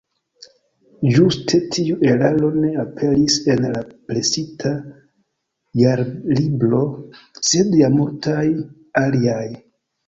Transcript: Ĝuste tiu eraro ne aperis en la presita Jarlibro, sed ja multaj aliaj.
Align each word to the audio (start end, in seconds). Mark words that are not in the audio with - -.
Ĝuste 1.17 1.59
tiu 1.75 1.97
eraro 2.13 2.49
ne 2.63 2.71
aperis 2.85 3.37
en 3.55 3.69
la 3.75 3.85
presita 4.09 4.73
Jarlibro, 5.85 6.83
sed 7.53 7.81
ja 7.85 7.95
multaj 8.01 8.49
aliaj. 9.07 9.43